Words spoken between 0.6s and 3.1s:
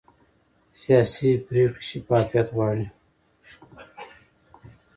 سیاسي پرېکړې شفافیت غواړي